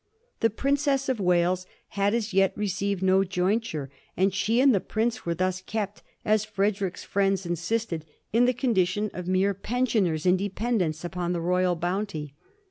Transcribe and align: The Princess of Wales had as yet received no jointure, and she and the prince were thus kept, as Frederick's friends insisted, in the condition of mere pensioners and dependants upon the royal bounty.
The 0.39 0.49
Princess 0.49 1.09
of 1.09 1.19
Wales 1.19 1.67
had 1.89 2.15
as 2.15 2.33
yet 2.33 2.53
received 2.57 3.03
no 3.03 3.23
jointure, 3.23 3.91
and 4.17 4.33
she 4.33 4.59
and 4.59 4.73
the 4.73 4.79
prince 4.79 5.27
were 5.27 5.35
thus 5.35 5.61
kept, 5.61 6.01
as 6.25 6.43
Frederick's 6.43 7.03
friends 7.03 7.45
insisted, 7.45 8.05
in 8.33 8.45
the 8.45 8.53
condition 8.55 9.11
of 9.13 9.27
mere 9.27 9.53
pensioners 9.53 10.25
and 10.25 10.39
dependants 10.39 11.05
upon 11.05 11.33
the 11.33 11.39
royal 11.39 11.75
bounty. 11.75 12.33